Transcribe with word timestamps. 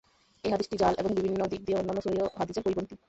এই 0.43 0.51
হাদীসটি 0.51 0.75
জাল 0.77 0.93
এবং 0.97 1.11
বিভিন্ন 1.17 1.41
দিক 1.51 1.61
দিয়ে 1.65 1.77
অন্যান্য 1.77 2.01
সহীহ 2.01 2.23
হাদীসের 2.39 2.63
পরিপন্থী। 2.65 2.95